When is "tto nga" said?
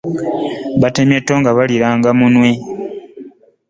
1.25-1.51